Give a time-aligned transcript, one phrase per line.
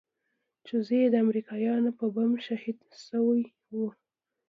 [0.65, 3.41] چې زوى يې د امريکايانو په بم شهيد سوى
[3.75, 3.77] و.